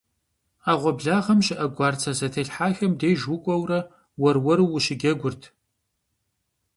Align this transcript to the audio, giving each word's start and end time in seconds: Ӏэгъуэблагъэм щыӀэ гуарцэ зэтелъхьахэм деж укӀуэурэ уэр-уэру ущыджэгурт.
Ӏэгъуэблагъэм 0.63 1.39
щыӀэ 1.45 1.67
гуарцэ 1.75 2.11
зэтелъхьахэм 2.17 2.93
деж 2.99 3.21
укӀуэурэ 3.35 3.79
уэр-уэру 4.21 4.67
ущыджэгурт. 4.75 5.43